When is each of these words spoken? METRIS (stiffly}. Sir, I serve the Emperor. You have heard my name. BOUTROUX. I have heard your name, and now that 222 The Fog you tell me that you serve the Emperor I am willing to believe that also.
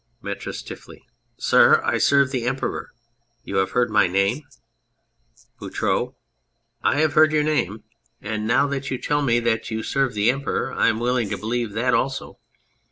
METRIS 0.19 0.57
(stiffly}. 0.57 1.03
Sir, 1.37 1.79
I 1.83 1.99
serve 1.99 2.31
the 2.31 2.47
Emperor. 2.47 2.89
You 3.43 3.57
have 3.57 3.73
heard 3.77 3.91
my 3.91 4.07
name. 4.07 4.41
BOUTROUX. 5.59 6.15
I 6.81 6.97
have 7.01 7.13
heard 7.13 7.31
your 7.31 7.43
name, 7.43 7.83
and 8.19 8.47
now 8.47 8.65
that 8.65 8.85
222 8.85 8.89
The 8.89 8.89
Fog 8.89 8.91
you 8.91 9.07
tell 9.07 9.21
me 9.21 9.39
that 9.41 9.69
you 9.69 9.83
serve 9.83 10.15
the 10.15 10.31
Emperor 10.31 10.73
I 10.73 10.87
am 10.89 10.99
willing 10.99 11.29
to 11.29 11.37
believe 11.37 11.73
that 11.73 11.93
also. 11.93 12.39